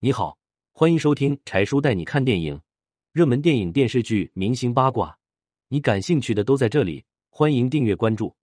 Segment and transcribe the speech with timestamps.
[0.00, 0.38] 你好，
[0.70, 2.62] 欢迎收听柴叔带你看电影，
[3.10, 5.18] 热门电影、电视剧、明星八卦，
[5.66, 7.04] 你感兴趣的都在这里。
[7.30, 8.36] 欢迎订阅关注。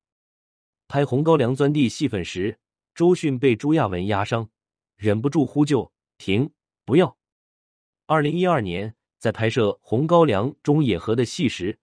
[0.90, 2.60] 拍《红高粱》钻地戏份时，
[2.94, 4.50] 周迅被朱亚文压伤，
[4.98, 5.90] 忍不住呼救
[6.20, 6.52] ：“停，
[6.84, 7.16] 不要！”
[8.06, 11.80] 二零一二年，在拍摄《红高粱》中野河的戏时，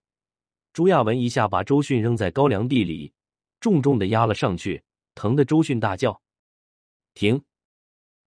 [0.74, 3.14] 朱亚文一下把周迅扔在高粱地里，
[3.58, 4.84] 重重的压了上去，
[5.14, 6.20] 疼的周迅大叫
[7.14, 7.42] ：“停，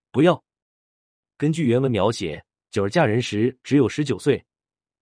[0.09, 0.43] 不要！”
[1.37, 2.41] 根据原文描写，
[2.71, 4.41] 九儿嫁人时只有十九岁，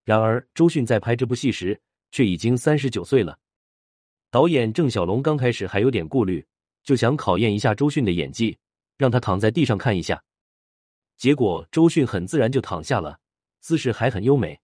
[0.02, 1.80] 然而周迅在拍这部戏时
[2.10, 3.38] 却已经三十九岁了。
[4.30, 6.44] 导演郑晓龙刚开始还有点顾虑，
[6.82, 8.58] 就想考验一下周迅的演技，
[8.98, 10.20] 让他躺在地上看一下。
[11.16, 13.20] 结果周迅很自然就躺下了，
[13.60, 14.60] 姿势还很优美，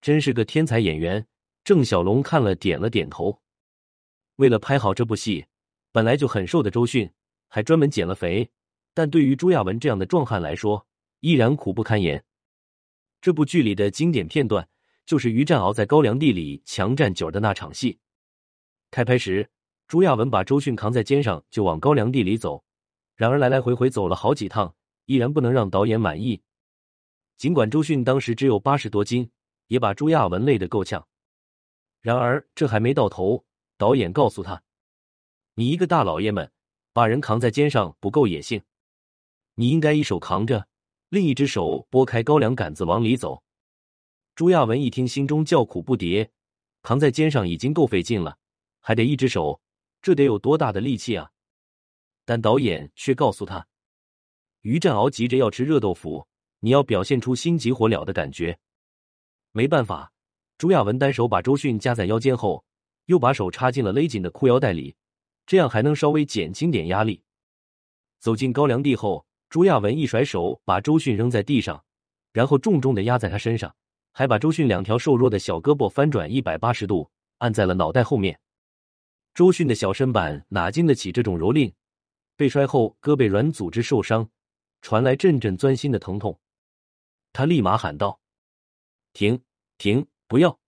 [0.00, 1.26] 真是个天才演员。
[1.64, 3.42] 郑晓龙看了点了点头。
[4.36, 5.44] 为了拍好这部戏，
[5.90, 7.10] 本来就很瘦的周迅
[7.48, 8.48] 还专门减了肥，
[8.98, 10.84] 但对于朱亚文这样的壮汉来说，
[11.20, 12.24] 依然苦不堪言。
[13.20, 14.68] 这部剧里的经典片段
[15.06, 18.00] 就是于占鳌在高粱地里强占九儿的那场戏。
[18.90, 19.48] 开拍时，
[19.86, 22.64] 朱亚文把周迅扛在肩上就往高粱地里走，
[23.14, 24.74] 然而来来回回走了好几趟，
[25.04, 26.42] 依然不能让导演满意。
[27.36, 29.30] 尽管周迅当时只有八十多斤，
[29.68, 31.06] 也把朱亚文累得够呛。
[32.00, 33.44] 然而这还没到头，
[33.76, 34.64] 导演告诉他
[35.54, 36.50] ：“你一个大老爷们，
[36.92, 38.60] 把人扛在肩上不够野性，
[39.60, 40.68] 你应该一手扛着，
[41.08, 43.42] 另一只手拨开高粱杆子往里走。”
[44.36, 46.28] 朱亚文一听，心中叫苦不迭，
[46.82, 48.38] 扛在肩上已经够费劲了。
[48.78, 49.60] 还得一只手，
[50.00, 51.32] 这得有多大的力气啊！
[52.24, 53.66] 但导演却告诉他，
[54.60, 56.28] 于占鳌急着要吃热豆腐，
[56.60, 58.56] 你要表现出心急火燎的感觉。
[59.50, 60.12] 没办法，
[60.56, 62.64] 朱亚文单手把周迅夹在腰间后，
[63.06, 64.94] 又把手插进了勒紧的裤腰带里，
[65.46, 67.24] 这样还能稍微减轻点压力。
[68.20, 71.82] 走进高粱地后，朱亚文一甩手，把周迅扔在地上，
[72.32, 73.74] 然后重重的压在他身上，
[74.12, 78.38] 还把周迅两条瘦弱的小胳膊翻转一百八十度，按在了脑袋后面。
[79.32, 81.72] 周迅的小身板哪经得起这种蹂躏？
[82.36, 84.28] 被摔后，胳膊软组织受伤，
[84.82, 86.38] 传来阵阵钻心的疼痛。
[87.32, 88.20] 他立马喊道
[89.14, 89.42] ：“停，
[89.78, 90.58] 停，不要！”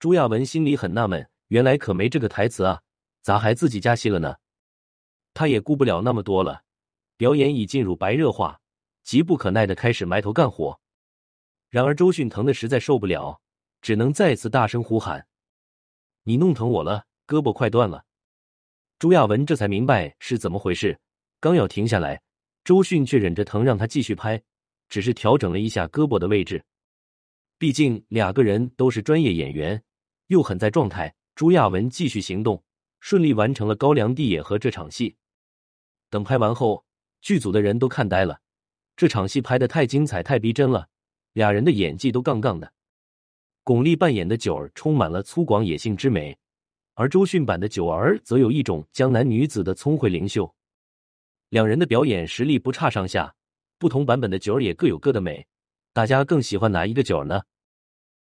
[0.00, 2.82] 朱亚文心里很纳闷，原来可没这个台词啊，
[3.22, 4.34] 咋还自己加戏了呢？
[5.32, 6.62] 他也顾不了那么多了，
[7.16, 8.60] 表演已进入白热化，
[9.02, 10.80] 急不可耐的开始埋头干活。
[11.70, 13.40] 然而周迅疼的实在受不了，
[13.82, 15.26] 只能再次大声呼喊
[16.24, 18.04] ：“你弄疼我了！”胳膊快断了，
[18.98, 21.00] 朱亚文这才明白是怎么回事。
[21.40, 22.20] 刚要停下来，
[22.64, 24.42] 周迅却忍着疼让他继续拍，
[24.90, 26.62] 只是调整了一下胳膊的位置。
[27.56, 29.82] 毕竟两个人都是专业演员，
[30.26, 31.14] 又很在状态。
[31.34, 32.62] 朱亚文继续行动，
[33.00, 35.16] 顺利完成了高粱地野和这场戏。
[36.10, 36.84] 等拍完后，
[37.24, 38.38] 剧组的人都看呆了，
[38.96, 40.86] 这场戏拍的太精彩、太逼真了，
[41.32, 42.70] 俩人的演技都杠杠的。
[43.62, 46.36] 巩俐扮演的九儿充满了粗犷野性之美。
[46.92, 50.54] 而周迅版的九儿则有一种江南女子的聪慧灵秀，
[51.48, 53.34] 两人的表演实力不差上下，
[53.78, 55.46] 不同版本的九儿也各有各的美，
[55.94, 57.40] 大家更喜欢哪一个九儿呢？